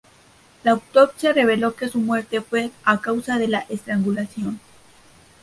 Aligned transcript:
La 0.63 0.71
autopsia 0.73 1.31
reveló 1.31 1.75
que 1.75 1.87
su 1.87 1.99
muerte 1.99 2.41
fue 2.41 2.71
a 2.85 2.99
causa 3.01 3.37
de 3.37 3.47
la 3.47 3.59
estrangulación. 3.69 4.59